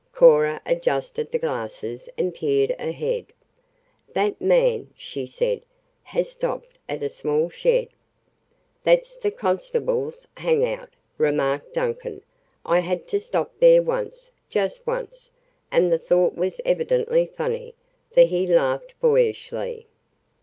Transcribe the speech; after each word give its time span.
Cora 0.13 0.59
adjusted 0.65 1.31
the 1.31 1.37
glasses 1.37 2.09
and 2.17 2.33
peered 2.33 2.71
ahead. 2.79 3.27
"That 4.15 4.41
man," 4.41 4.89
she 4.97 5.27
said, 5.27 5.61
"has 6.01 6.31
stopped 6.31 6.79
at 6.89 7.03
a 7.03 7.07
small 7.07 7.51
shed" 7.51 7.89
"That's 8.83 9.15
the 9.15 9.29
constable's 9.29 10.27
hang 10.37 10.65
out," 10.67 10.89
remarked 11.19 11.75
Duncan. 11.75 12.23
"I 12.65 12.79
had 12.79 13.07
to 13.09 13.19
stop 13.19 13.51
there 13.59 13.83
once 13.83 14.31
just 14.49 14.87
once," 14.87 15.29
and 15.71 15.91
the 15.91 15.99
thought 15.99 16.33
was 16.33 16.59
evidently 16.65 17.27
funny, 17.27 17.75
for 18.11 18.21
he 18.21 18.47
laughed 18.47 18.99
boyishly. 19.01 19.85